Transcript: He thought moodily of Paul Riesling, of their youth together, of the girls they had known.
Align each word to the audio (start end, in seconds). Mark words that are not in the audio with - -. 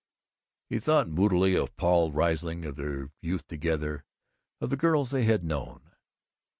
He 0.67 0.79
thought 0.79 1.07
moodily 1.07 1.53
of 1.55 1.77
Paul 1.77 2.11
Riesling, 2.11 2.65
of 2.65 2.75
their 2.75 3.11
youth 3.21 3.45
together, 3.45 4.03
of 4.59 4.71
the 4.71 4.75
girls 4.75 5.11
they 5.11 5.25
had 5.25 5.43
known. 5.43 5.91